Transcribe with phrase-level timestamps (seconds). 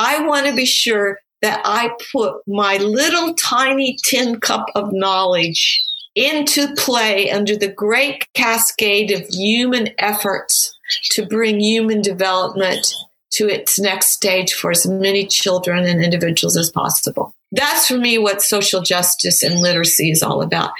[0.00, 5.82] I want to be sure that I put my little tiny tin cup of knowledge
[6.14, 10.72] into play under the great cascade of human efforts
[11.10, 12.94] to bring human development
[13.32, 17.34] to its next stage for as many children and individuals as possible.
[17.50, 20.70] That's for me what social justice and literacy is all about.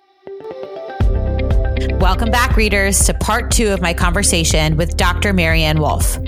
[2.00, 5.32] Welcome back, readers, to part two of my conversation with Dr.
[5.32, 6.19] Maryanne Wolf.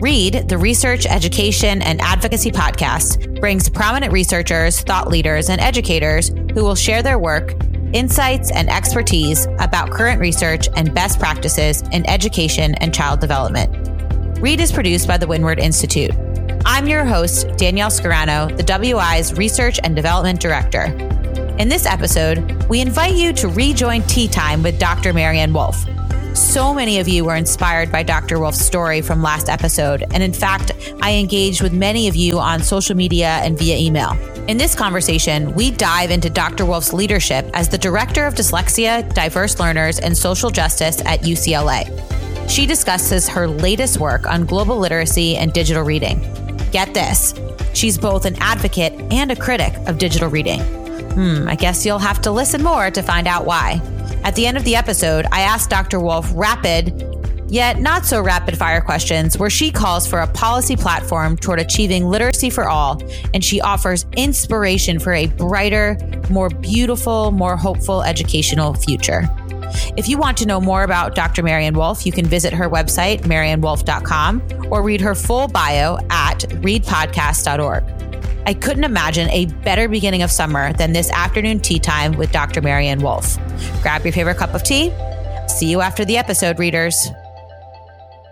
[0.00, 6.62] Read, the Research, Education, and Advocacy podcast, brings prominent researchers, thought leaders, and educators who
[6.62, 7.54] will share their work,
[7.92, 14.38] insights, and expertise about current research and best practices in education and child development.
[14.40, 16.12] Read is produced by the Windward Institute.
[16.64, 20.84] I'm your host, Danielle Scarano, the WI's Research and Development Director.
[21.58, 25.12] In this episode, we invite you to rejoin Tea Time with Dr.
[25.12, 25.84] Maryanne Wolf
[26.38, 28.38] so many of you were inspired by Dr.
[28.38, 30.04] Wolf's story from last episode.
[30.12, 34.12] And in fact, I engaged with many of you on social media and via email.
[34.46, 36.64] In this conversation, we dive into Dr.
[36.64, 41.88] Wolf's leadership as the Director of Dyslexia, Diverse Learners, and Social Justice at UCLA.
[42.48, 46.20] She discusses her latest work on global literacy and digital reading.
[46.70, 47.34] Get this
[47.74, 50.60] she's both an advocate and a critic of digital reading.
[50.60, 53.80] Hmm, I guess you'll have to listen more to find out why.
[54.24, 56.00] At the end of the episode, I asked Dr.
[56.00, 57.02] Wolf rapid,
[57.48, 62.06] yet not so rapid fire questions where she calls for a policy platform toward achieving
[62.06, 63.02] literacy for all,
[63.32, 65.96] and she offers inspiration for a brighter,
[66.30, 69.28] more beautiful, more hopeful educational future.
[69.96, 71.42] If you want to know more about Dr.
[71.42, 77.97] Maryanne Wolf, you can visit her website, maryannewolf.com, or read her full bio at readpodcast.org.
[78.48, 82.62] I couldn't imagine a better beginning of summer than this afternoon tea time with Dr.
[82.62, 83.36] Maryanne Wolf.
[83.82, 84.90] Grab your favorite cup of tea.
[85.48, 87.08] See you after the episode, readers.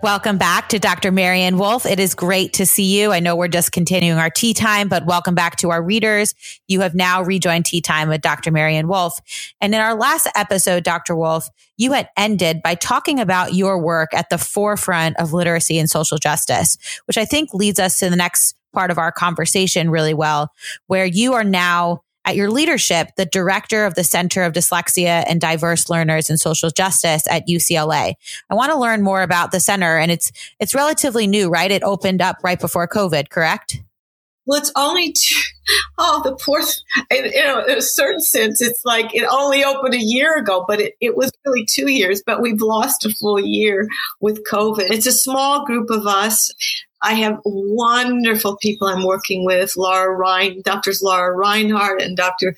[0.01, 1.11] Welcome back to Dr.
[1.11, 1.85] Maryanne Wolf.
[1.85, 3.11] It is great to see you.
[3.11, 6.33] I know we're just continuing our tea time, but welcome back to our readers.
[6.67, 8.49] You have now rejoined tea time with Dr.
[8.49, 9.19] Maryanne Wolf.
[9.61, 11.15] And in our last episode, Dr.
[11.15, 11.47] Wolf,
[11.77, 16.17] you had ended by talking about your work at the forefront of literacy and social
[16.17, 16.75] justice,
[17.05, 20.53] which I think leads us to the next part of our conversation really well,
[20.85, 25.41] where you are now at your leadership, the director of the Center of Dyslexia and
[25.41, 28.13] Diverse Learners and Social Justice at UCLA.
[28.51, 31.71] I want to learn more about the center and it's it's relatively new, right?
[31.71, 33.81] It opened up right before COVID, correct?
[34.45, 35.41] Well, it's only two,
[35.97, 36.73] oh the fourth.
[37.09, 37.25] In
[37.69, 41.31] a certain sense, it's like it only opened a year ago, but it, it was
[41.45, 42.21] really two years.
[42.25, 43.87] But we've lost a full year
[44.21, 44.91] with COVID.
[44.91, 46.53] It's a small group of us.
[47.01, 52.55] I have wonderful people I'm working with, Laura Ryan, Doctors Laura Reinhardt and Dr.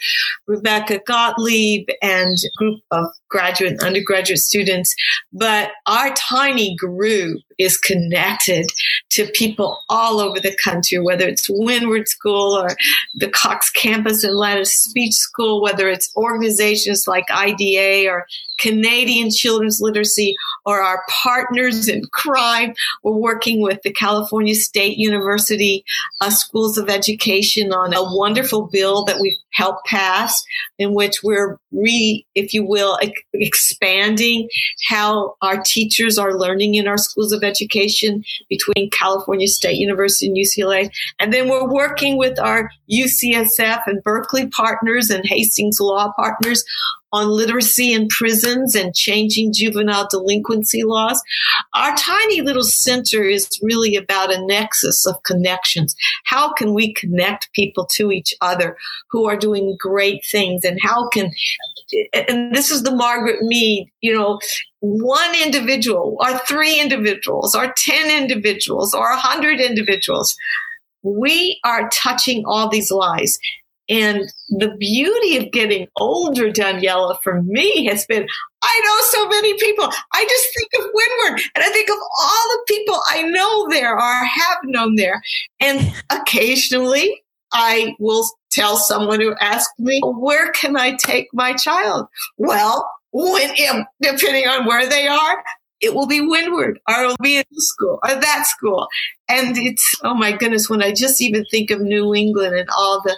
[0.47, 4.93] Rebecca Gottlieb and a group of graduate and undergraduate students.
[5.31, 8.65] But our tiny group is connected
[9.09, 12.69] to people all over the country, whether it's Windward School or
[13.15, 18.25] the Cox campus and Atlanta Speech School, whether it's organizations like IDA or
[18.59, 20.35] Canadian Children's Literacy
[20.65, 22.73] or our partners in crime.
[23.03, 25.83] We're working with the California State University
[26.21, 30.41] uh, Schools of Education on a wonderful bill that we've helped pass
[30.77, 32.97] in which we're re, if you will,
[33.33, 34.47] expanding
[34.87, 40.37] how our teachers are learning in our schools of education between California State University and
[40.37, 40.91] UCLA.
[41.19, 46.63] And then we're working with our UCSF and Berkeley partners and Hastings Law partners
[47.11, 51.21] on literacy in prisons and changing juvenile delinquency laws.
[51.73, 55.95] Our tiny little center is really about a nexus of connections.
[56.25, 58.77] How can we connect people to each other
[59.09, 61.31] who are doing great things and how can
[62.13, 64.39] and this is the Margaret Mead, you know,
[64.79, 70.35] one individual or three individuals or 10 individuals or 100 individuals.
[71.01, 73.39] We are touching all these lives.
[73.89, 78.27] And the beauty of getting older, Daniela, for me has been
[78.61, 79.85] I know so many people.
[80.13, 83.95] I just think of Windward and I think of all the people I know there
[83.95, 85.21] or have known there.
[85.59, 87.21] And occasionally
[87.51, 92.07] I will tell someone who asks me, where can I take my child?
[92.37, 93.49] Well, when,
[94.01, 95.43] depending on where they are,
[95.81, 98.87] it will be Windward or it'll be in this school or that school.
[99.29, 103.01] And it's, oh my goodness, when I just even think of New England and all
[103.01, 103.17] the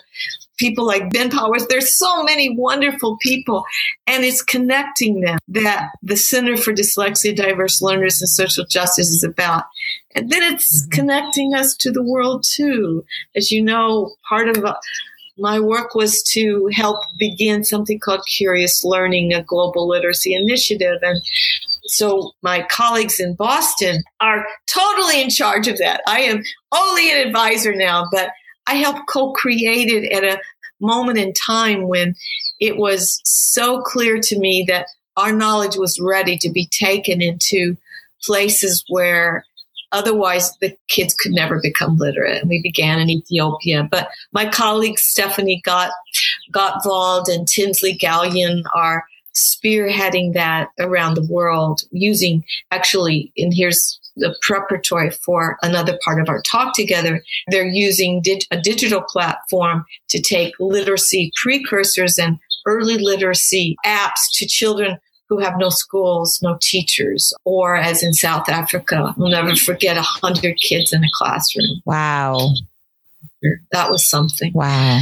[0.62, 1.66] people like Ben Powers.
[1.68, 3.66] There's so many wonderful people,
[4.06, 9.24] and it's connecting them that the Center for Dyslexia, Diverse Learners, and Social Justice is
[9.24, 9.64] about.
[10.16, 10.92] And then it's mm-hmm.
[10.92, 13.04] connecting us to the world too.
[13.36, 14.76] As you know, part of uh,
[15.38, 21.00] my work was to help begin something called Curious Learning, a global literacy initiative.
[21.02, 21.22] And
[21.86, 26.02] so my colleagues in Boston are totally in charge of that.
[26.08, 28.30] I am only an advisor now, but
[28.68, 30.40] I helped co-create it at a
[30.82, 32.16] moment in time when
[32.60, 34.88] it was so clear to me that
[35.18, 37.78] our knowledge was ready to be taken into
[38.24, 39.46] places where
[39.92, 42.42] otherwise the kids could never become literate.
[42.42, 43.88] And we began in Ethiopia.
[43.90, 45.92] But my colleagues Stephanie Got
[46.54, 49.04] Gottwald and Tinsley Galyean are
[49.36, 56.28] spearheading that around the world using actually, and here's the preparatory for another part of
[56.28, 57.24] our talk together.
[57.48, 64.46] They're using dig- a digital platform to take literacy precursors and early literacy apps to
[64.46, 65.00] children
[65.30, 70.02] who have no schools, no teachers, or as in South Africa, we'll never forget a
[70.02, 71.82] hundred kids in a classroom.
[71.86, 72.50] Wow.
[73.72, 74.52] That was something.
[74.54, 75.02] Wow.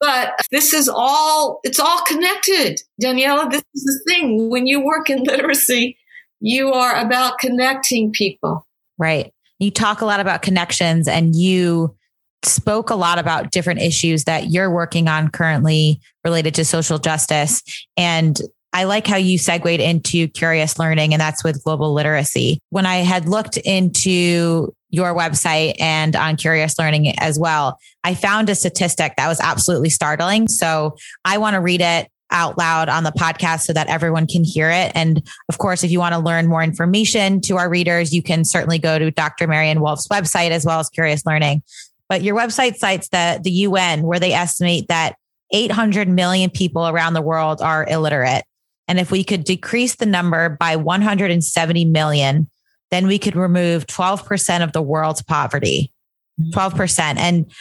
[0.00, 2.80] But this is all, it's all connected.
[3.02, 4.48] Daniela, this is the thing.
[4.48, 5.98] When you work in literacy,
[6.40, 8.66] you are about connecting people.
[8.98, 9.32] Right.
[9.58, 11.94] You talk a lot about connections and you
[12.42, 17.62] spoke a lot about different issues that you're working on currently related to social justice.
[17.96, 18.40] And
[18.72, 22.60] I like how you segued into curious learning, and that's with global literacy.
[22.70, 28.48] When I had looked into your website and on Curious Learning as well, I found
[28.50, 30.48] a statistic that was absolutely startling.
[30.48, 34.44] So I want to read it out loud on the podcast so that everyone can
[34.44, 34.92] hear it.
[34.94, 38.44] And of course, if you want to learn more information to our readers, you can
[38.44, 39.46] certainly go to Dr.
[39.46, 41.62] Maryanne Wolf's website as well as Curious Learning.
[42.08, 45.16] But your website cites the, the UN, where they estimate that
[45.52, 48.44] 800 million people around the world are illiterate.
[48.88, 52.50] And if we could decrease the number by 170 million,
[52.90, 55.92] then we could remove 12% of the world's poverty.
[56.40, 56.72] 12%.
[56.72, 57.18] Mm-hmm.
[57.18, 57.52] And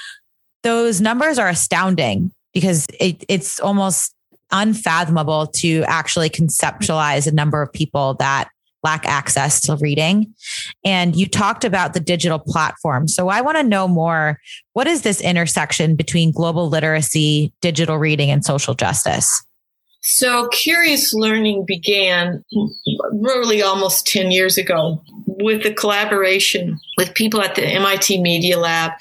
[0.63, 4.13] those numbers are astounding because it, it's almost
[4.51, 8.49] unfathomable to actually conceptualize a number of people that
[8.83, 10.33] lack access to reading.
[10.85, 13.07] And you talked about the digital platform.
[13.07, 14.39] So I want to know more.
[14.73, 19.43] What is this intersection between global literacy, digital reading, and social justice?
[20.01, 22.43] So Curious Learning began
[23.11, 28.91] really almost 10 years ago with the collaboration with people at the MIT Media Lab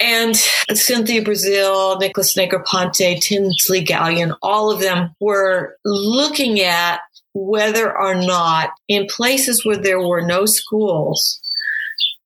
[0.00, 7.00] and Cynthia Breazeal, Nicholas Negroponte, Tinsley Galyean, all of them were looking at
[7.34, 11.40] whether or not in places where there were no schools,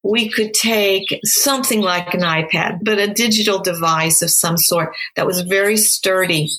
[0.03, 5.27] we could take something like an iPad, but a digital device of some sort that
[5.27, 6.51] was very sturdy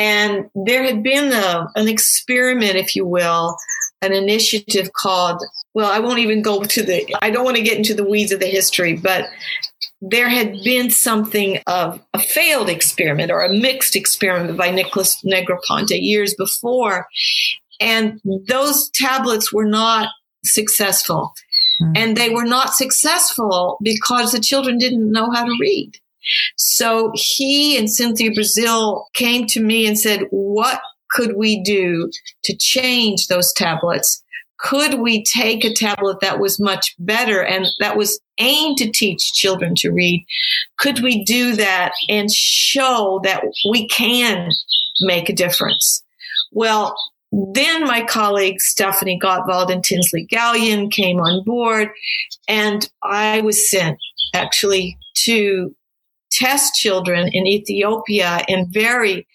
[0.00, 3.54] and there had been a, an experiment, if you will,
[4.00, 5.42] an initiative called,
[5.74, 8.32] well, I won't even go to the, I don't want to get into the weeds
[8.32, 9.26] of the history, but
[10.00, 16.00] there had been something of a failed experiment or a mixed experiment by Nicholas Negroponte
[16.00, 17.06] years before.
[17.78, 20.08] And those tablets were not
[20.46, 21.34] successful.
[21.82, 21.92] Mm-hmm.
[21.96, 25.92] And they were not successful because the children didn't know how to read.
[26.56, 30.80] So he and Cynthia Breazeal came to me and said, what
[31.10, 32.10] could we do
[32.44, 34.22] to change those tablets?
[34.58, 39.32] Could we take a tablet that was much better and that was aimed to teach
[39.32, 40.24] children to read?
[40.78, 44.50] Could we do that and show that we can
[45.00, 46.04] make a difference?
[46.52, 46.94] Well,
[47.32, 51.88] then my colleagues Stephanie Gottwald and Tinsley Galyean came on board
[52.48, 53.98] and I was sent
[54.34, 55.74] actually to
[56.30, 59.26] test children in Ethiopia in very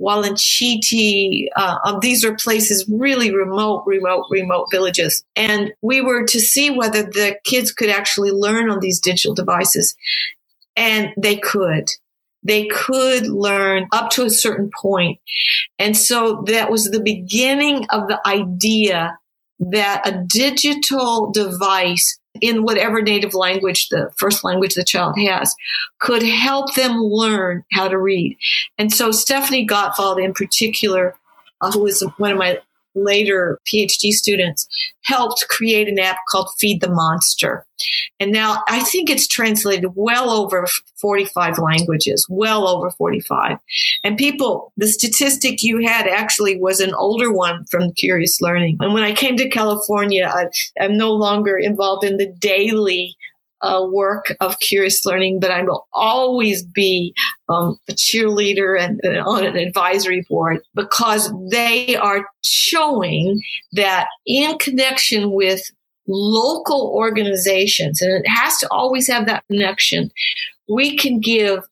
[0.00, 1.46] Walanchiti.
[1.56, 5.24] Uh, um, these are places really remote, remote, remote villages.
[5.36, 9.94] And we were to see whether the kids could actually learn on these digital devices.
[10.76, 11.88] And they could.
[12.42, 15.18] They could learn up to a certain point.
[15.78, 19.18] And so that was the beginning of the idea
[19.60, 25.54] that a digital device in whatever native language, the first language the child has,
[26.00, 28.36] could help them learn how to read.
[28.78, 31.14] And so Stephanie Gottwald in particular,
[31.60, 32.60] uh, who was one of my
[32.94, 34.66] later PhD students
[35.04, 37.66] helped create an app called Feed the Monster.
[38.20, 40.66] And now I think it's translated well over
[41.00, 43.58] 45 languages, well over 45.
[44.04, 48.76] And people, the statistic you had actually was an older one from Curious Learning.
[48.80, 50.46] And when I came to California, I,
[50.82, 53.16] I'm no longer involved in the daily
[53.64, 57.14] uh, work of curious learning, but I will always be
[57.48, 63.40] um, a cheerleader and, and on an advisory board because they are showing
[63.72, 65.60] that in connection with
[66.06, 70.10] local organizations, and it has to always have that connection,
[70.68, 71.64] we can give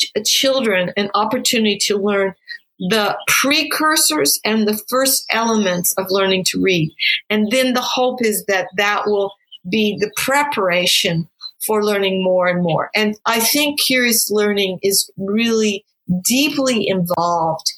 [0.00, 2.34] ch- children an opportunity to learn
[2.78, 6.90] the precursors and the first elements of learning to read.
[7.30, 9.32] And then the hope is that that will
[9.70, 11.28] be the preparation
[11.66, 12.90] for learning more and more.
[12.94, 15.84] And I think curious learning is really
[16.24, 17.72] deeply involved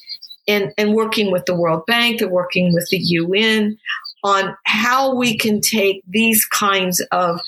[0.45, 3.77] in, in working with the World Bank, and working with the UN
[4.23, 7.39] on how we can take these kinds of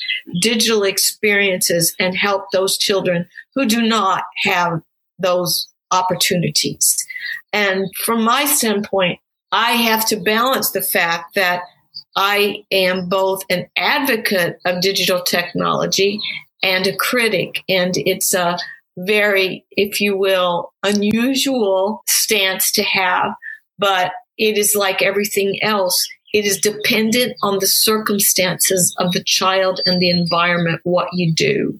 [0.41, 4.81] digital experiences and help those children who do not have
[5.17, 6.95] those opportunities.
[7.51, 9.19] And from my standpoint,
[9.51, 11.63] I have to balance the fact that
[12.21, 16.19] I am both an advocate of digital technology
[16.61, 17.63] and a critic.
[17.69, 18.57] And it's a
[18.97, 23.31] very, if you will, unusual stance to have,
[23.77, 26.05] but it is like everything else.
[26.33, 31.79] It is dependent on the circumstances of the child and the environment, what you do.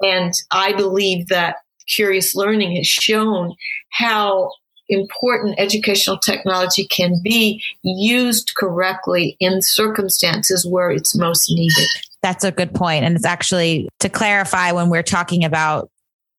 [0.00, 1.56] And I believe that
[1.88, 3.56] curious learning has shown
[3.90, 4.52] how
[4.88, 11.88] important educational technology can be used correctly in circumstances where it's most needed.
[12.22, 13.04] That's a good point.
[13.04, 15.90] And it's actually to clarify when we're talking about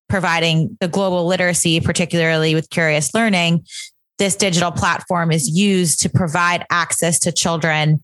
[0.09, 3.65] providing the global literacy, particularly with curious learning,
[4.17, 8.01] this digital platform is used to provide access to children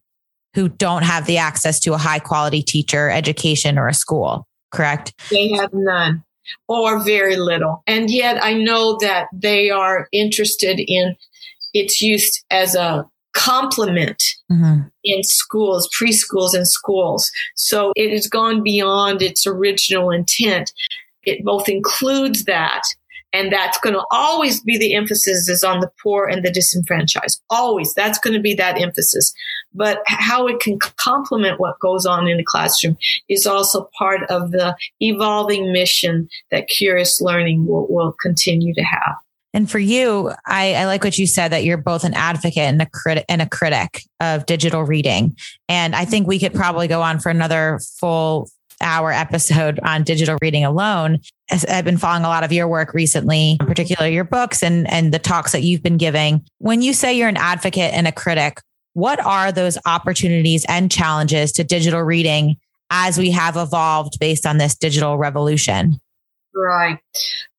[0.53, 5.13] who don't have the access to a high quality teacher, education, or a school, correct?
[5.29, 6.23] They have none
[6.67, 7.83] or very little.
[7.87, 11.15] And yet I know that they are interested in
[11.73, 14.81] its use as a complement mm-hmm.
[15.03, 17.31] in schools, preschools and schools.
[17.55, 20.73] So it has gone beyond its original intent.
[21.23, 22.83] It both includes that
[23.33, 27.41] and that's going to always be the emphasis is on the poor and the disenfranchised.
[27.49, 27.93] Always.
[27.93, 29.33] That's going to be that emphasis.
[29.73, 32.97] But how it can complement what goes on in the classroom
[33.29, 39.15] is also part of the evolving mission that Curious Learning will, will continue to have.
[39.53, 42.81] And for you, I, I, like what you said that you're both an advocate and
[42.81, 45.35] a critic and a critic of digital reading.
[45.67, 48.49] And I think we could probably go on for another full
[48.81, 51.19] hour episode on digital reading alone.
[51.69, 55.19] I've been following a lot of your work recently, particularly your books and, and the
[55.19, 56.45] talks that you've been giving.
[56.59, 58.61] When you say you're an advocate and a critic,
[58.93, 62.57] what are those opportunities and challenges to digital reading
[62.89, 65.99] as we have evolved based on this digital revolution?
[66.53, 66.99] Right.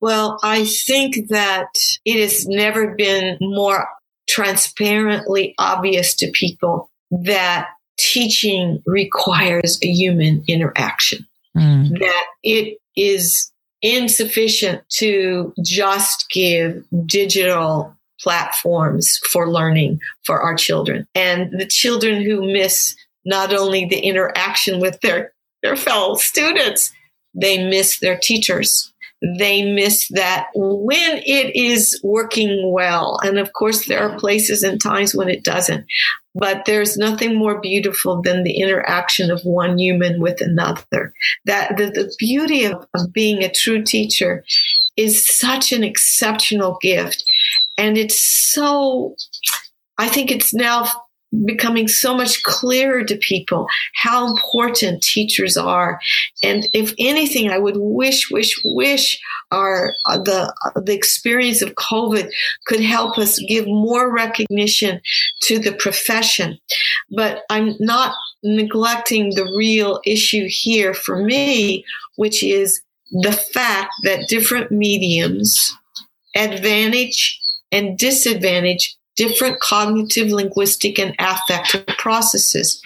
[0.00, 1.68] Well, I think that
[2.04, 3.88] it has never been more
[4.28, 7.68] transparently obvious to people that
[8.02, 11.24] teaching requires a human interaction,
[11.56, 11.98] mm.
[12.00, 21.06] that it is insufficient to just give digital platforms for learning for our children.
[21.14, 22.94] And the children who miss
[23.24, 25.32] not only the interaction with their,
[25.62, 26.92] their fellow students,
[27.34, 28.91] they miss their teachers
[29.38, 33.18] they miss that when it is working well.
[33.24, 35.86] And of course, there are places and times when it doesn't.
[36.34, 41.12] But there's nothing more beautiful than the interaction of one human with another.
[41.44, 44.44] That the, the beauty of, of being a true teacher
[44.96, 47.22] is such an exceptional gift.
[47.78, 49.14] And it's so,
[49.98, 50.86] I think it's now
[51.46, 55.98] becoming so much clearer to people how important teachers are.
[56.42, 59.18] And if anything, I would wish, wish, wish
[59.50, 62.30] our uh, the uh, the experience of COVID
[62.66, 65.00] could help us give more recognition
[65.42, 66.58] to the profession.
[67.10, 71.84] But I'm not neglecting the real issue here for me,
[72.16, 75.74] which is the fact that different mediums
[76.34, 77.38] advantage
[77.70, 82.80] and disadvantage different cognitive, linguistic, and affective processes.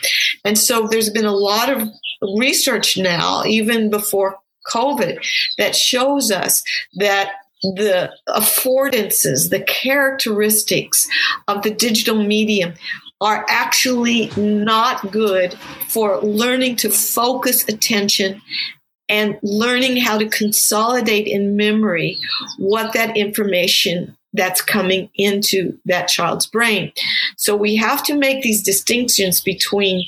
[0.45, 1.88] And so there's been a lot of
[2.37, 4.38] research now, even before
[4.73, 5.25] COVID,
[5.59, 6.62] that shows us
[6.97, 11.09] that the affordances, the characteristics
[11.49, 12.75] of the digital medium
[13.21, 15.56] are actually not good
[15.88, 18.42] for learning to focus attention
[19.09, 22.18] and learning how to consolidate in memory
[22.59, 26.92] what that information that's coming into that child's brain.
[27.37, 30.04] So we have to make these distinctions between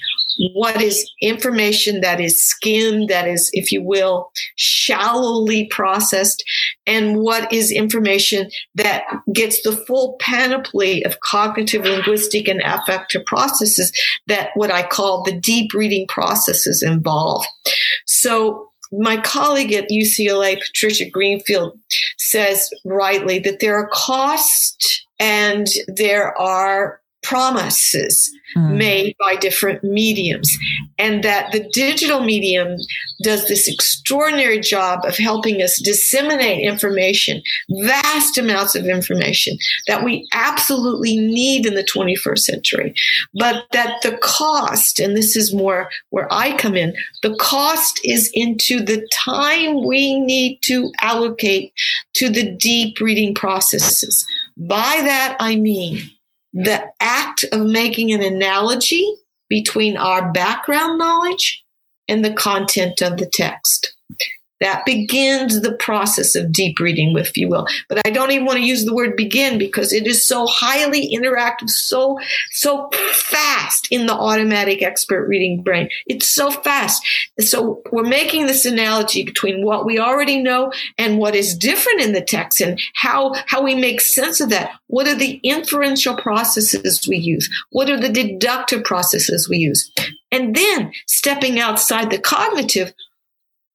[0.54, 6.44] what is information that is skimmed, that is, if you will, shallowly processed,
[6.86, 13.92] and what is information that gets the full panoply of cognitive, linguistic, and affective processes
[14.28, 17.44] that what I call the deep reading processes involve.
[18.06, 21.78] So my colleague at UCLA, Patricia Greenfield,
[22.18, 28.76] says rightly that there are costs and there are promises mm.
[28.76, 30.50] made by different mediums.
[30.98, 32.78] And that the digital medium
[33.22, 37.42] does this extraordinary job of helping us disseminate information,
[37.82, 39.58] vast amounts of information
[39.88, 42.94] that we absolutely need in the 21st century.
[43.34, 48.30] But that the cost, and this is more where I come in, the cost is
[48.32, 51.74] into the time we need to allocate
[52.14, 54.24] to the deep reading processes.
[54.56, 56.10] By that, I mean
[56.64, 59.14] the act of making an analogy
[59.48, 61.64] between our background knowledge
[62.08, 63.94] and the content of the text.
[64.60, 67.66] That begins the process of deep reading, if you will.
[67.88, 71.14] But I don't even want to use the word begin because it is so highly
[71.14, 72.18] interactive, so,
[72.50, 75.88] so fast in the automatic expert reading brain.
[76.06, 77.06] It's so fast.
[77.40, 82.12] So we're making this analogy between what we already know and what is different in
[82.12, 84.72] the text and how, how we make sense of that.
[84.88, 87.48] What are the inferential processes we use?
[87.70, 89.90] What are the deductive processes we use?
[90.30, 92.92] And then stepping outside the cognitive,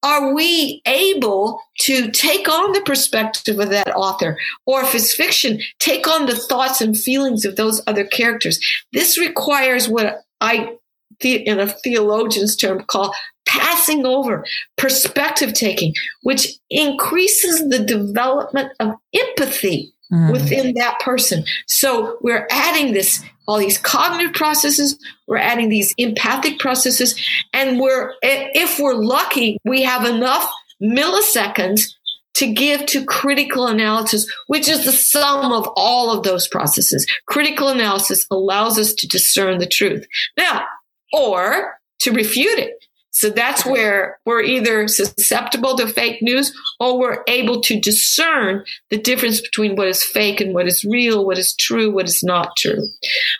[0.04, 4.38] are we able to take on the perspective of that author?
[4.66, 8.60] Or if it's fiction, take on the thoughts and feelings of those other characters.
[8.92, 10.76] This requires what I,
[11.22, 13.14] in a theologian's term, call
[13.46, 14.46] passing over,
[14.78, 15.94] perspective taking,
[16.24, 20.32] which increases the development of empathy mm.
[20.32, 21.43] within that person.
[21.67, 27.20] So we're adding this, all these cognitive processes, we're adding these empathic processes,
[27.51, 30.50] and we're, if we're lucky, we have enough
[30.82, 31.93] milliseconds
[32.36, 37.05] to give to critical analysis, which is the sum of all of those processes.
[37.27, 40.08] Critical analysis allows us to discern the truth.
[40.38, 40.65] Now,
[41.12, 42.83] or to refute it.
[43.13, 48.98] So that's where we're either susceptible to fake news or we're able to discern the
[48.98, 52.58] difference between what is fake and what is real, what is true, what is not
[52.58, 52.82] true.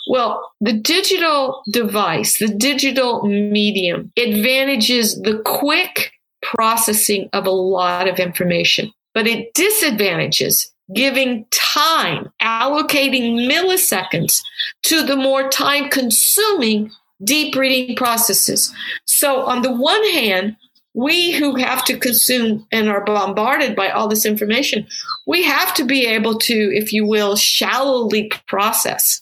[0.10, 6.12] Well, the digital device, the digital medium advantages the quick
[6.44, 14.42] processing of a lot of information, but it disadvantages giving time, allocating milliseconds
[14.84, 16.92] to the more time consuming
[17.24, 18.74] deep reading processes.
[19.06, 20.58] So, on the one hand,
[20.94, 24.88] we who have to consume and are bombarded by all this information,
[25.26, 29.22] we have to be able to, if you will, shallowly process.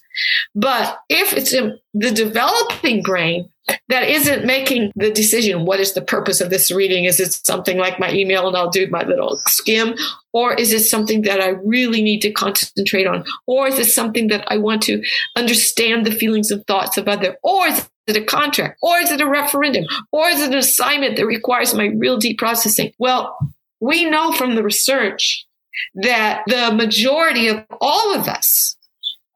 [0.54, 3.48] But if it's in the developing brain
[3.88, 7.04] that isn't making the decision, what is the purpose of this reading?
[7.04, 9.94] Is it something like my email and I'll do my little skim?
[10.32, 13.24] Or is it something that I really need to concentrate on?
[13.46, 15.02] Or is it something that I want to
[15.36, 17.36] understand the feelings and thoughts of other?
[17.42, 18.78] Or is it a contract?
[18.82, 19.84] Or is it a referendum?
[20.10, 22.92] Or is it an assignment that requires my real deep processing?
[22.98, 23.36] Well,
[23.80, 25.46] we know from the research
[25.94, 28.76] that the majority of all of us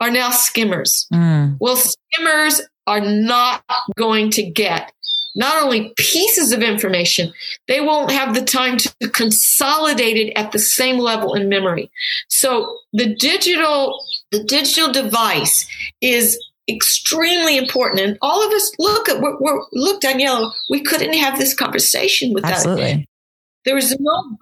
[0.00, 1.06] are now skimmers.
[1.12, 1.56] Mm.
[1.60, 3.64] Well, skimmers are not
[3.96, 4.92] going to get
[5.36, 7.32] not only pieces of information,
[7.68, 11.90] they won't have the time to consolidate it at the same level in memory.
[12.28, 14.02] So the digital,
[14.32, 15.66] the digital device
[16.00, 18.00] is extremely important.
[18.00, 22.32] And all of us look at, we're, we're look, Daniela, we couldn't have this conversation
[22.32, 23.06] without Absolutely.
[23.66, 24.36] There's no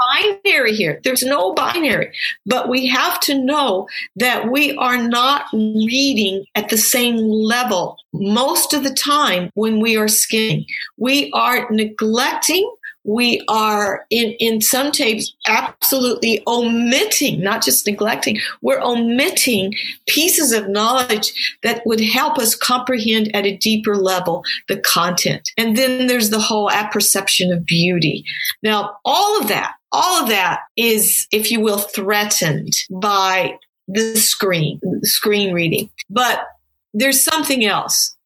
[0.44, 1.00] binary here.
[1.02, 2.12] There's no binary.
[2.44, 8.74] But we have to know that we are not reading at the same level most
[8.74, 10.66] of the time when we are skimming.
[10.98, 12.70] We are neglecting
[13.04, 19.74] we are in, in some tapes absolutely omitting, not just neglecting, we're omitting
[20.06, 25.50] pieces of knowledge that would help us comprehend at a deeper level the content.
[25.58, 28.24] And then there's the whole apperception of beauty.
[28.62, 34.80] Now, all of that, all of that is, if you will, threatened by the screen,
[35.02, 35.90] screen reading.
[36.08, 36.46] But
[36.94, 38.16] there's something else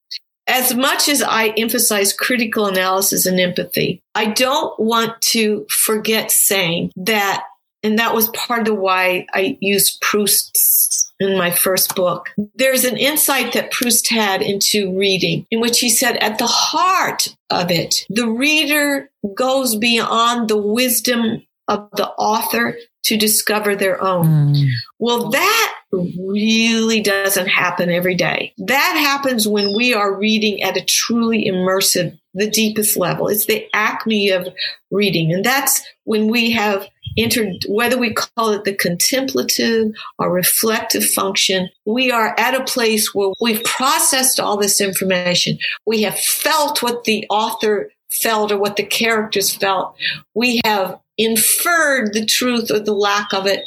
[0.48, 6.92] as much as I emphasize critical analysis and empathy, I don't want to forget saying
[6.96, 7.44] that,
[7.82, 12.30] and that was part of why I used Proust in my first book.
[12.54, 17.36] There's an insight that Proust had into reading in which he said at the heart
[17.50, 24.54] of it, the reader goes beyond the wisdom of the author to discover their own.
[24.54, 24.68] Mm.
[24.98, 28.52] Well, that really doesn't happen every day.
[28.58, 33.28] That happens when we are reading at a truly immersive, the deepest level.
[33.28, 34.48] It's the acme of
[34.90, 35.32] reading.
[35.32, 41.68] And that's when we have entered, whether we call it the contemplative or reflective function,
[41.86, 45.58] we are at a place where we've processed all this information.
[45.86, 47.90] We have felt what the author
[48.22, 49.96] felt or what the characters felt.
[50.34, 53.64] We have inferred the truth or the lack of it.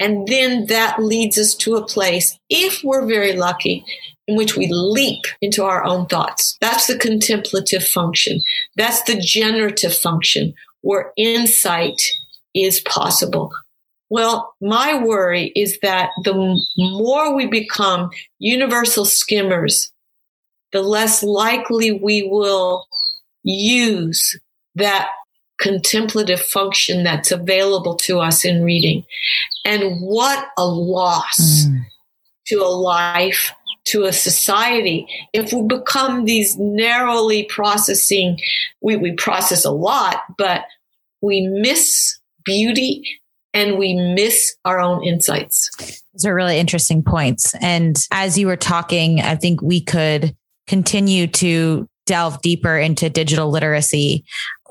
[0.00, 3.84] And then that leads us to a place, if we're very lucky,
[4.26, 6.56] in which we leap into our own thoughts.
[6.60, 8.40] That's the contemplative function.
[8.76, 12.00] That's the generative function where insight
[12.54, 13.50] is possible.
[14.08, 19.92] Well, my worry is that the more we become universal skimmers,
[20.72, 22.86] the less likely we will
[23.42, 24.38] use
[24.76, 25.10] that
[25.60, 29.04] contemplative function that's available to us in reading.
[29.64, 31.84] And what a loss mm.
[32.46, 33.52] to a life,
[33.88, 35.06] to a society.
[35.32, 38.38] If we become these narrowly processing,
[38.80, 40.64] we, we process a lot, but
[41.20, 43.02] we miss beauty
[43.52, 46.02] and we miss our own insights.
[46.14, 47.54] Those are really interesting points.
[47.60, 50.34] And as you were talking, I think we could
[50.66, 54.24] continue to delve deeper into digital literacy.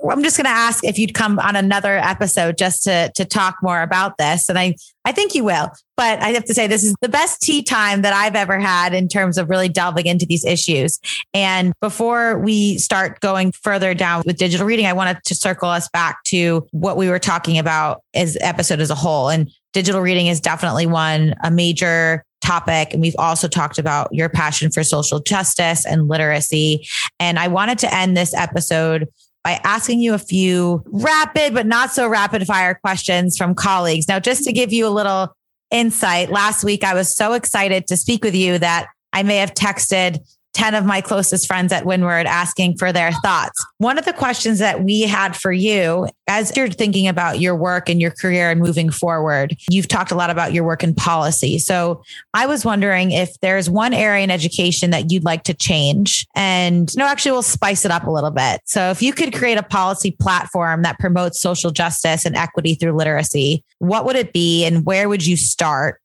[0.10, 3.58] I'm just going to ask if you'd come on another episode just to to talk
[3.62, 5.72] more about this, and I I think you will.
[5.98, 8.94] But I have to say this is the best tea time that I've ever had
[8.94, 11.00] in terms of really delving into these issues.
[11.34, 15.90] And before we start going further down with digital reading, I wanted to circle us
[15.90, 19.30] back to what we were talking about as episode as a whole.
[19.30, 22.94] And digital reading is definitely one a major topic.
[22.94, 26.88] And we've also talked about your passion for social justice and literacy.
[27.20, 29.08] And I wanted to end this episode
[29.44, 34.08] by asking you a few rapid but not so rapid fire questions from colleagues.
[34.08, 35.36] Now, just to give you a little
[35.72, 39.54] insight, last week I was so excited to speak with you that I may have
[39.54, 40.20] texted
[40.54, 43.64] 10 of my closest friends at Windward asking for their thoughts.
[43.78, 47.90] One of the questions that we had for you as you're thinking about your work
[47.90, 51.58] and your career and moving forward, you've talked a lot about your work in policy.
[51.60, 56.28] So I was wondering if there's one area in education that you'd like to change.
[56.36, 58.62] And know, actually, we'll spice it up a little bit.
[58.66, 62.96] So if you could create a policy platform that promotes social justice and equity through
[62.96, 66.02] literacy, what would it be and where would you start?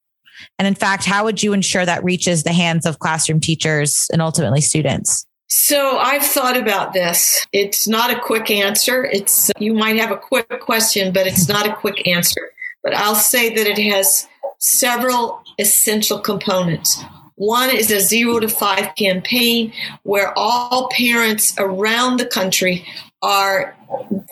[0.58, 4.20] And in fact, how would you ensure that reaches the hands of classroom teachers and
[4.22, 5.26] ultimately students?
[5.48, 7.46] So I've thought about this.
[7.52, 9.04] It's not a quick answer.
[9.04, 12.50] It's you might have a quick question, but it's not a quick answer.
[12.82, 14.26] But I'll say that it has
[14.58, 17.02] several essential components.
[17.36, 22.86] One is a zero to five campaign where all parents around the country
[23.24, 23.74] are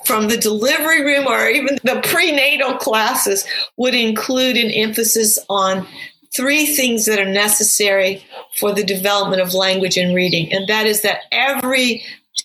[0.05, 3.47] from the delivery room or even the prenatal classes
[3.79, 5.87] would include an emphasis on
[6.35, 8.25] three things that are necessary
[8.59, 10.53] for the development of language and reading.
[10.53, 12.05] And that is that every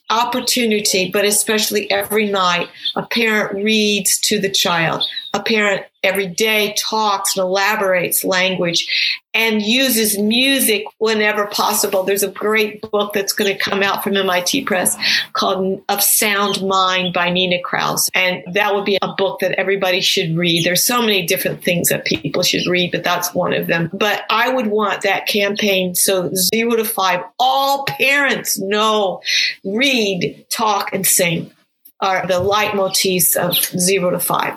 [0.10, 5.04] opportunity, but especially every night, a parent reads to the child.
[5.34, 8.88] A parent every day talks and elaborates language
[9.34, 12.04] and uses music whenever possible.
[12.04, 14.98] There's a great book that's going to come out from MIT Press
[15.34, 18.10] called Of Sound Mind by Nina Kraus.
[18.16, 20.64] And that would be a book that everybody should read.
[20.64, 23.90] There's so many different things that people should read, but that's one of them.
[23.94, 29.22] But I would want that campaign so zero to five, all parents know,
[29.64, 31.52] read, talk, and sing
[32.00, 34.54] are the leitmotifs of zero to five.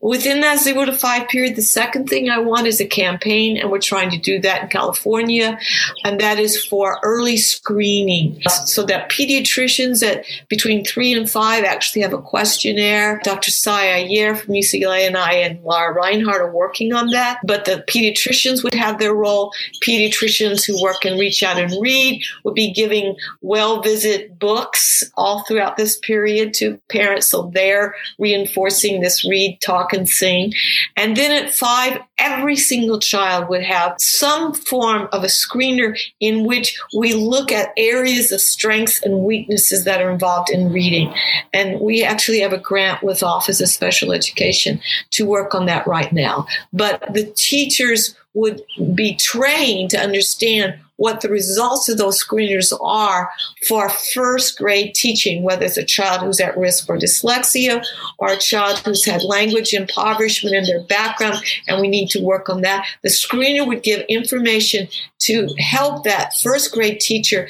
[0.00, 3.70] Within that zero to five period, the second thing I want is a campaign, and
[3.70, 5.58] we're trying to do that in California,
[6.04, 12.02] and that is for early screening so that pediatricians at between three and five actually
[12.02, 13.20] have a questionnaire.
[13.22, 13.50] Dr.
[13.50, 17.84] Sai Iyer from UCLA and I and Laura Reinhardt are working on that, but the
[17.86, 19.52] pediatricians would have their role.
[19.86, 25.44] Pediatricians who work and reach out and read would be giving well visit books all
[25.44, 27.26] throughout this period to parents.
[27.26, 30.52] So they're reinforcing this read, talk, and sing.
[30.96, 36.44] And then at five, every single child would have some form of a screener in
[36.44, 41.12] which we look at areas of strengths and weaknesses that are involved in reading.
[41.52, 45.86] And we actually have a grant with Office of Special Education to work on that
[45.86, 46.46] right now.
[46.72, 48.62] But the teachers would
[48.94, 53.30] be trained to understand what the results of those screeners are
[53.68, 57.84] for first grade teaching, whether it's a child who's at risk for dyslexia
[58.18, 61.36] or a child who's had language impoverishment in their background,
[61.68, 62.84] and we need to work on that.
[63.02, 64.88] The screener would give information
[65.20, 67.48] to help that first grade teacher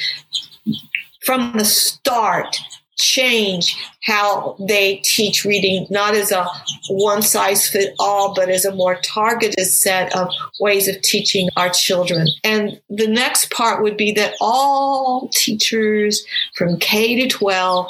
[1.23, 2.59] from the start
[2.99, 6.47] change how they teach reading, not as a
[6.91, 10.29] one size fit all, but as a more targeted set of
[10.61, 12.27] ways of teaching our children.
[12.45, 16.25] And the next part would be that all teachers
[16.57, 17.87] from K to 12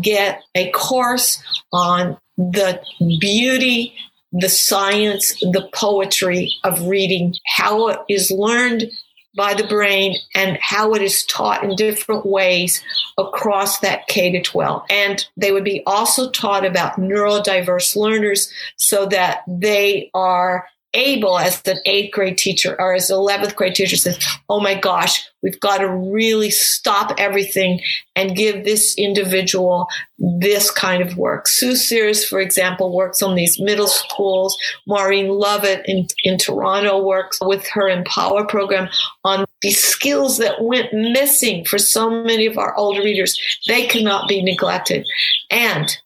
[0.00, 2.80] get a course on the
[3.20, 3.94] beauty
[4.32, 8.90] the science, the poetry of reading, how it is learned
[9.34, 12.82] by the brain and how it is taught in different ways
[13.18, 14.82] across that K to 12.
[14.90, 21.62] And they would be also taught about neurodiverse learners so that they are able as
[21.66, 25.58] an eighth grade teacher or as an 11th grade teacher says, Oh my gosh, we've
[25.60, 27.80] got to really stop everything
[28.14, 29.86] and give this individual
[30.18, 31.48] this kind of work.
[31.48, 34.56] Sue Sears, for example, works on these middle schools.
[34.86, 38.88] Maureen Lovett in, in Toronto works with her Empower program
[39.24, 43.38] on these skills that went missing for so many of our older readers.
[43.66, 45.06] They cannot be neglected.
[45.50, 45.96] And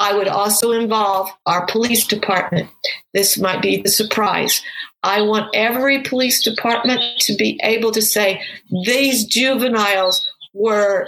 [0.00, 2.68] I would also involve our police department.
[3.14, 4.60] This might be the surprise.
[5.02, 8.42] I want every police department to be able to say
[8.84, 11.06] these juveniles were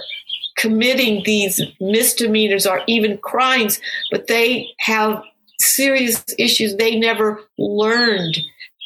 [0.57, 5.21] committing these misdemeanors or even crimes, but they have
[5.59, 8.37] serious issues they never learned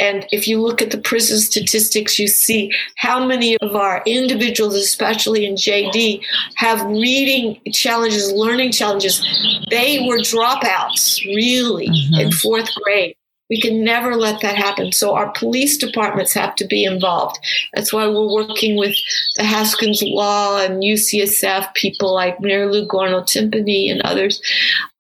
[0.01, 4.75] and if you look at the prison statistics, you see how many of our individuals,
[4.75, 6.21] especially in JD,
[6.55, 9.21] have reading challenges, learning challenges.
[9.69, 12.15] They were dropouts, really, mm-hmm.
[12.15, 13.15] in fourth grade.
[13.51, 14.93] We can never let that happen.
[14.93, 17.37] So our police departments have to be involved.
[17.73, 18.95] That's why we're working with
[19.35, 24.41] the Hastings Law and UCSF people like Mary Lou Gorno Tempini and others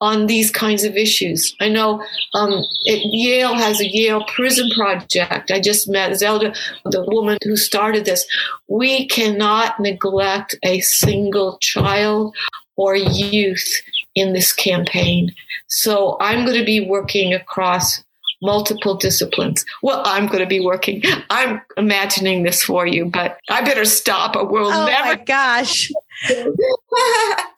[0.01, 1.55] on these kinds of issues.
[1.61, 5.49] I know um, Yale has a Yale Prison Project.
[5.49, 8.25] I just met Zelda, the woman who started this.
[8.67, 12.35] We cannot neglect a single child
[12.75, 13.81] or youth
[14.13, 15.33] in this campaign.
[15.67, 18.03] So I'm going to be working across
[18.41, 19.65] multiple disciplines.
[19.81, 21.01] Well, I'm going to be working.
[21.29, 25.17] I'm imagining this for you, but I better stop or we'll oh never.
[25.17, 25.91] My gosh.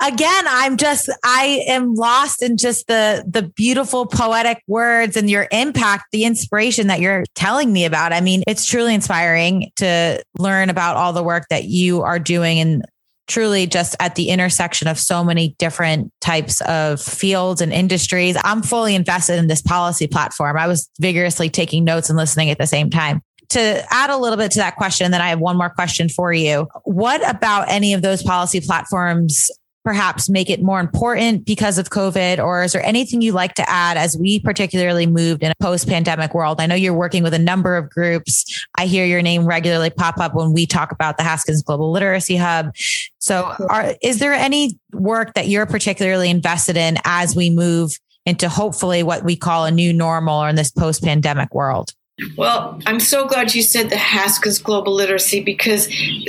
[0.02, 5.48] Again, I'm just I am lost in just the the beautiful poetic words and your
[5.52, 8.14] impact, the inspiration that you're telling me about.
[8.14, 12.60] I mean, it's truly inspiring to learn about all the work that you are doing
[12.60, 12.86] and
[13.28, 18.38] truly just at the intersection of so many different types of fields and industries.
[18.44, 20.58] I'm fully invested in this policy platform.
[20.58, 23.22] I was vigorously taking notes and listening at the same time.
[23.50, 26.34] To add a little bit to that question, then I have one more question for
[26.34, 26.68] you.
[26.86, 29.52] What about any of those policy platforms
[29.84, 32.44] perhaps make it more important because of COVID?
[32.44, 35.88] Or is there anything you like to add as we particularly moved in a post
[35.88, 36.62] pandemic world?
[36.62, 38.66] I know you're working with a number of groups.
[38.78, 42.38] I hear your name regularly pop up when we talk about the Haskins Global Literacy
[42.38, 42.74] Hub.
[43.20, 48.48] So, are, is there any work that you're particularly invested in as we move into
[48.48, 51.94] hopefully what we call a new normal or in this post pandemic world?
[52.38, 55.88] Well, I'm so glad you said the Haskins Global Literacy because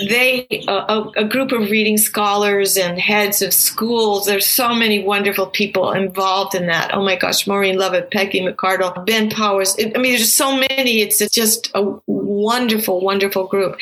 [0.09, 5.47] they, a, a, group of reading scholars and heads of schools, there's so many wonderful
[5.47, 6.94] people involved in that.
[6.94, 9.77] Oh my gosh, Maureen Lovett, Peggy McCardle, Ben Powers.
[9.79, 11.03] I mean, there's so many.
[11.03, 13.77] It's just a wonderful, wonderful group.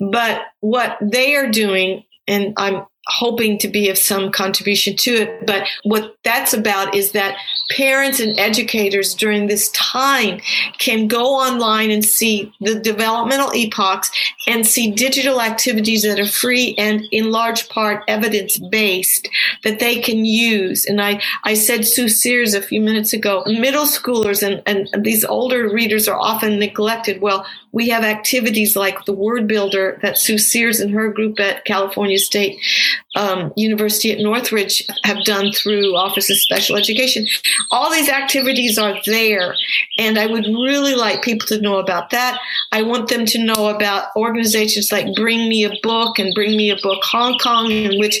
[0.00, 5.46] But what they are doing, and I'm hoping to be of some contribution to it.
[5.46, 7.36] But what that's about is that
[7.70, 10.40] parents and educators during this time
[10.78, 14.10] can go online and see the developmental epochs
[14.46, 19.28] and see digital activities that are free and in large part evidence based
[19.64, 20.86] that they can use.
[20.86, 25.24] And I, I said Sue Sears a few minutes ago, middle schoolers and, and these
[25.24, 27.20] older readers are often neglected.
[27.20, 31.64] Well, we have activities like the word builder that Sue Sears and her group at
[31.64, 32.56] California State
[33.16, 37.26] um, University at Northridge have done through Office of Special Education.
[37.72, 39.56] All these activities are there,
[39.98, 42.38] and I would really like people to know about that.
[42.70, 46.70] I want them to know about organizations like Bring Me a Book and Bring Me
[46.70, 48.18] a Book Hong Kong, in which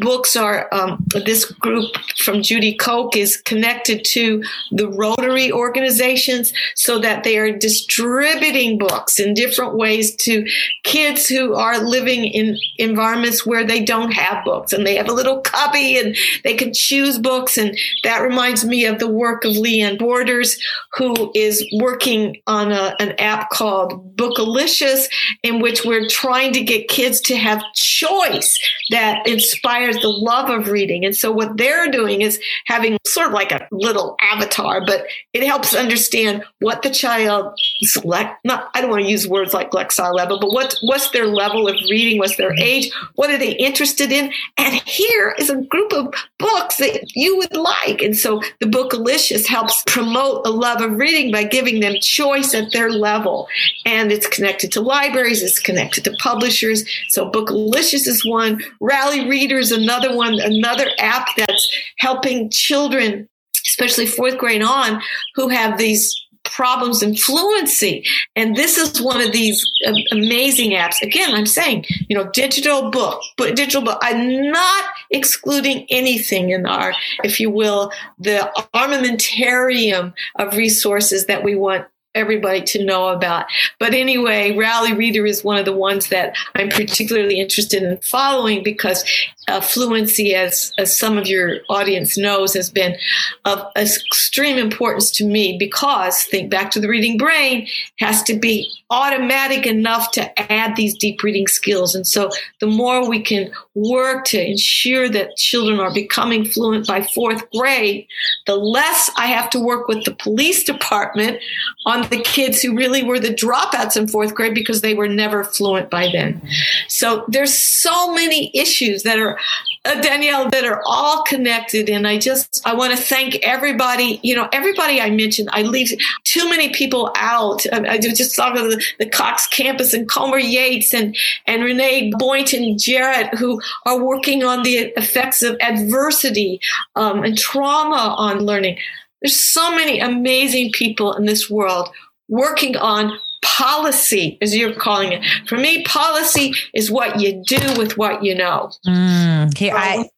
[0.00, 0.68] books are.
[0.72, 1.86] Um, this group
[2.18, 8.89] from Judy Koch is connected to the Rotary organizations so that they are distributing books
[9.18, 10.46] in different ways to
[10.84, 15.12] kids who are living in environments where they don't have books and they have a
[15.12, 17.56] little cubby and they can choose books.
[17.56, 20.58] And that reminds me of the work of Leanne Borders,
[20.96, 25.08] who is working on a, an app called Bookalicious,
[25.42, 28.58] in which we're trying to get kids to have choice
[28.90, 31.04] that inspires the love of reading.
[31.04, 35.44] And so what they're doing is having sort of like a little avatar, but it
[35.44, 38.44] helps understand what the child select.
[38.44, 41.68] Not, I don't want to use words like Lexile level, but what, what's their level
[41.68, 42.16] of reading?
[42.16, 42.90] What's their age?
[43.14, 44.32] What are they interested in?
[44.56, 48.00] And here is a group of books that you would like.
[48.00, 52.72] And so the Bookalicious helps promote a love of reading by giving them choice at
[52.72, 53.48] their level.
[53.84, 56.82] And it's connected to libraries, it's connected to publishers.
[57.10, 58.62] So Bookalicious is one.
[58.80, 63.28] Rally Reader is another one, another app that's helping children
[63.66, 65.02] especially fourth grade on,
[65.34, 66.14] who have these
[66.50, 68.04] problems in fluency.
[68.36, 71.00] And this is one of these uh, amazing apps.
[71.02, 73.98] Again, I'm saying, you know, digital book, but digital book.
[74.02, 76.92] I'm not excluding anything in our,
[77.24, 83.46] if you will, the armamentarium of resources that we want everybody to know about.
[83.78, 88.62] But anyway, Rally Reader is one of the ones that I'm particularly interested in following
[88.62, 89.04] because
[89.48, 92.96] uh, fluency, as, as some of your audience knows, has been
[93.44, 97.66] of extreme importance to me because, think back to the reading brain,
[97.98, 101.94] has to be automatic enough to add these deep reading skills.
[101.94, 107.02] And so the more we can work to ensure that children are becoming fluent by
[107.02, 108.06] fourth grade,
[108.46, 111.40] the less I have to work with the police department
[111.86, 115.44] on the kids who really were the dropouts in fourth grade because they were never
[115.44, 116.40] fluent by then.
[116.88, 119.38] So there's so many issues that are
[119.86, 121.88] uh, Danielle, that are all connected.
[121.88, 124.20] And I just, I want to thank everybody.
[124.22, 125.90] You know, everybody I mentioned, I leave
[126.24, 127.64] too many people out.
[127.72, 132.12] I, I just thought of the, the, Cox campus and Comer Yates and, and Renee
[132.18, 136.60] Boynton Jarrett, who are working on the effects of adversity
[136.94, 138.78] um, and trauma on learning.
[139.22, 141.88] There's so many amazing people in this world
[142.28, 145.24] working on policy, as you're calling it.
[145.46, 148.70] For me, policy is what you do with what you know.
[148.86, 150.08] Mm, okay, I.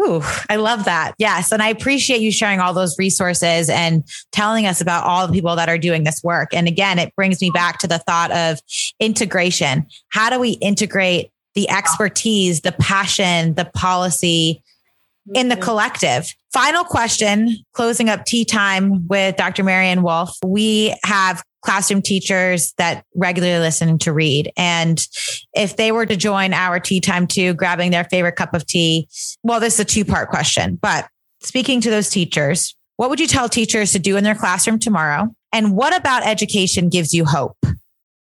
[0.00, 1.14] Ooh, I love that.
[1.18, 1.50] Yes.
[1.50, 5.56] And I appreciate you sharing all those resources and telling us about all the people
[5.56, 6.54] that are doing this work.
[6.54, 8.60] And again, it brings me back to the thought of
[9.00, 9.86] integration.
[10.10, 14.62] How do we integrate the expertise, the passion, the policy
[15.34, 15.64] in the mm-hmm.
[15.64, 16.32] collective?
[16.52, 19.62] Final question, closing up tea time with Dr.
[19.62, 20.36] Maryanne Wolf.
[20.44, 24.52] We have classroom teachers that regularly listen to read.
[24.56, 25.04] And
[25.52, 29.08] if they were to join our tea time too, grabbing their favorite cup of tea,
[29.42, 31.08] well, this is a two part question, but
[31.42, 35.28] speaking to those teachers, what would you tell teachers to do in their classroom tomorrow?
[35.52, 37.58] And what about education gives you hope?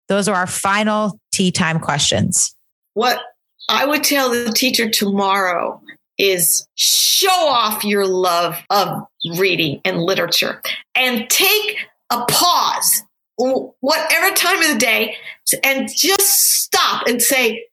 [0.09, 2.55] Those are our final tea time questions.
[2.95, 3.21] What
[3.69, 5.83] I would tell the teacher tomorrow
[6.19, 10.61] is show off your love of reading and literature
[10.95, 11.77] and take
[12.11, 13.03] a pause
[13.39, 15.15] whatever time of the day
[15.63, 17.65] and just stop and say,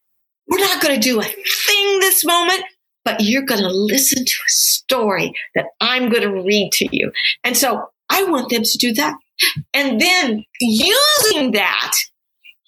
[0.47, 2.63] we're not going to do a thing this moment,
[3.03, 7.11] but you're going to listen to a story that I'm going to read to you.
[7.43, 9.15] And so I want them to do that.
[9.73, 11.93] And then using that,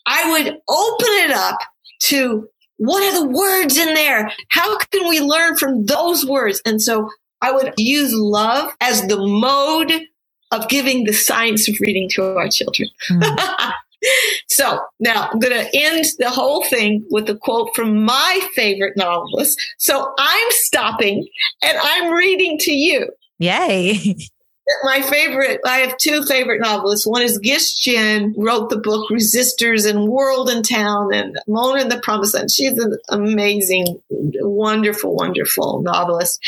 [0.05, 1.59] I would open it up
[2.03, 4.31] to what are the words in there?
[4.49, 6.61] How can we learn from those words?
[6.65, 7.09] And so
[7.41, 9.91] I would use love as the mode
[10.51, 12.89] of giving the science of reading to our children.
[13.11, 13.73] Mm.
[14.49, 18.95] so now I'm going to end the whole thing with a quote from my favorite
[18.95, 19.59] novelist.
[19.77, 21.27] So I'm stopping
[21.61, 23.09] and I'm reading to you.
[23.39, 24.15] Yay.
[24.83, 27.07] my favorite, I have two favorite novelists.
[27.07, 31.91] One is Gish Jen, wrote the book Resisters and World and Town and Mona and
[31.91, 32.51] the Promised Land.
[32.51, 36.39] She's an amazing, wonderful, wonderful novelist.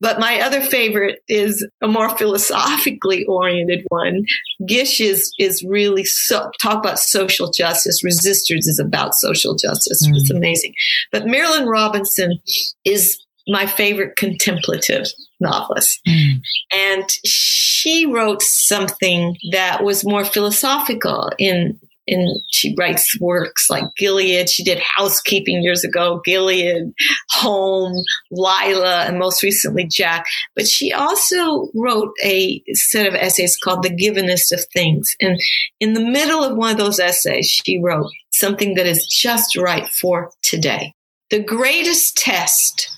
[0.00, 4.24] But my other favorite is a more philosophically oriented one.
[4.66, 8.02] Gish is, is really so, talk about social justice.
[8.02, 10.06] Resisters is about social justice.
[10.06, 10.14] Mm-hmm.
[10.14, 10.74] It's amazing.
[11.12, 12.38] But Marilynne Robinson
[12.84, 15.06] is my favorite contemplative
[15.40, 16.00] novelist.
[16.06, 16.40] Mm.
[16.74, 24.48] And she wrote something that was more philosophical in and she writes works like Gilead.
[24.48, 26.92] She did housekeeping years ago, Gilead,
[27.32, 30.24] Home, Lila, and most recently Jack.
[30.56, 35.14] But she also wrote a set of essays called The Givenness of Things.
[35.20, 35.38] And
[35.80, 39.86] in the middle of one of those essays, she wrote something that is just right
[39.86, 40.94] for today.
[41.30, 42.97] The greatest test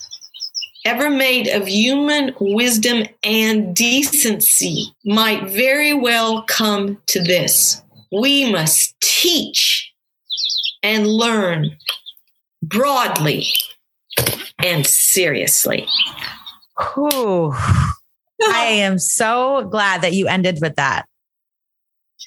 [0.84, 7.82] ever made of human wisdom and decency might very well come to this.
[8.12, 9.92] We must teach
[10.82, 11.76] and learn
[12.62, 13.46] broadly
[14.58, 15.86] and seriously.
[16.96, 17.52] Ooh,
[18.42, 21.06] I am so glad that you ended with that.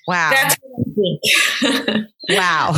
[0.07, 0.49] Wow.
[2.29, 2.75] wow.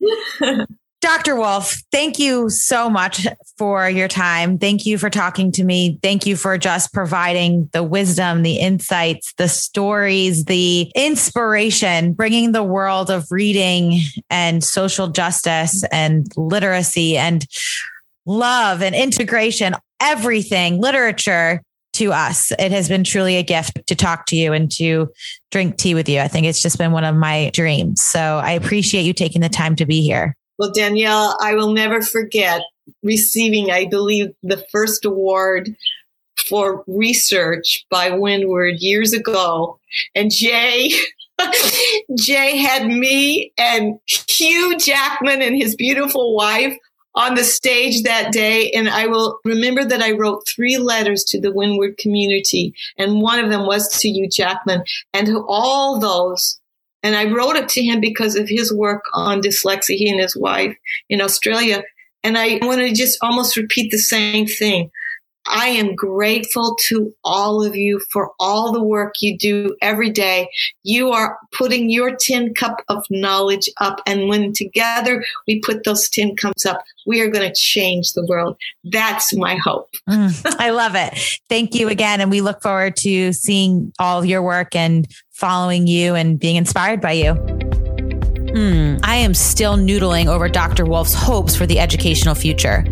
[1.00, 1.36] Dr.
[1.36, 3.24] Wolf, thank you so much
[3.56, 4.58] for your time.
[4.58, 5.96] Thank you for talking to me.
[6.02, 12.64] Thank you for just providing the wisdom, the insights, the stories, the inspiration, bringing the
[12.64, 17.46] world of reading and social justice and literacy and
[18.26, 22.50] love and integration, everything, literature to us.
[22.58, 25.12] It has been truly a gift to talk to you and to
[25.52, 26.20] drink tea with you.
[26.20, 28.02] I think it's just been one of my dreams.
[28.02, 30.36] So I appreciate you taking the time to be here.
[30.58, 32.62] Well, Danielle, I will never forget
[33.02, 35.70] receiving, I believe, the first award
[36.48, 39.78] for research by Windward years ago.
[40.14, 40.92] And Jay,
[42.18, 46.76] Jay had me and Hugh Jackman and his beautiful wife
[47.14, 48.70] on the stage that day.
[48.70, 52.74] And I will remember that I wrote three letters to the Windward community.
[52.96, 54.82] And one of them was to you, Jackman.
[55.12, 56.57] And to all those
[57.02, 60.36] And I wrote it to him because of his work on dyslexia, he and his
[60.36, 60.76] wife
[61.08, 61.84] in Australia.
[62.24, 64.90] And I want to just almost repeat the same thing.
[65.48, 70.48] I am grateful to all of you for all the work you do every day.
[70.82, 74.00] You are putting your tin cup of knowledge up.
[74.06, 78.26] And when together we put those tin cups up, we are going to change the
[78.26, 78.56] world.
[78.84, 79.90] That's my hope.
[80.08, 81.18] mm, I love it.
[81.48, 82.20] Thank you again.
[82.20, 87.00] And we look forward to seeing all your work and following you and being inspired
[87.00, 87.57] by you.
[88.48, 90.84] Mm, I am still noodling over Dr.
[90.86, 92.84] Wolf's hopes for the educational future.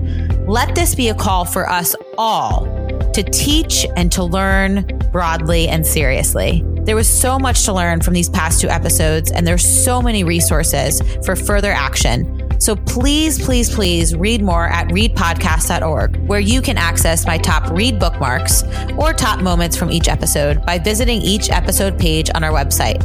[0.46, 2.66] Let this be a call for us all
[3.14, 6.62] to teach and to learn broadly and seriously.
[6.80, 10.22] There was so much to learn from these past two episodes, and there's so many
[10.22, 12.35] resources for further action.
[12.58, 17.98] So please, please, please read more at readpodcast.org, where you can access my top read
[17.98, 18.64] bookmarks
[18.96, 23.02] or top moments from each episode by visiting each episode page on our website.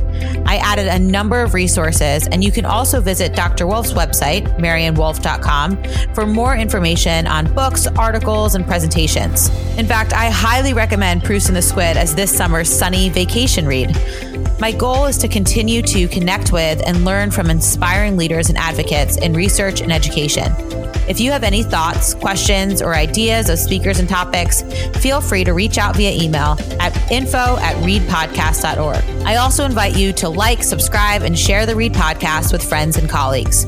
[0.48, 3.68] I added a number of resources, and you can also visit Dr.
[3.68, 9.50] Wolf's website, maryannewolf.com, for more information on books, articles, and presentations.
[9.78, 13.96] In fact, I highly recommend Proust and the Squid as this summer's sunny vacation read.
[14.62, 19.18] My goal is to continue to connect with and learn from inspiring leaders and advocates
[19.18, 20.54] in research and education.
[21.10, 24.62] If you have any thoughts, questions, or ideas of speakers and topics,
[25.02, 29.04] feel free to reach out via email at info at readpodcast.org.
[29.26, 33.10] I also invite you to like, subscribe, and share the Read Podcast with friends and
[33.10, 33.66] colleagues.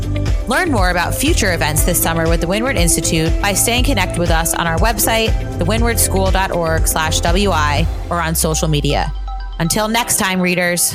[0.47, 4.29] Learn more about future events this summer with the Windward Institute by staying connected with
[4.29, 9.11] us on our website, thewindwardschool.org slash WI, or on social media.
[9.57, 10.93] Until next time, readers.